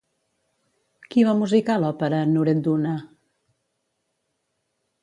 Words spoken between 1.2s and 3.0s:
va musicar l'òpera Nuredduna?